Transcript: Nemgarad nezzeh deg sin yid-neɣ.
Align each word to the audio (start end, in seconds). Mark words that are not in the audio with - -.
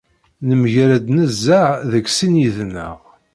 Nemgarad 0.47 1.05
nezzeh 1.17 1.69
deg 1.91 2.05
sin 2.15 2.35
yid-neɣ. 2.41 2.97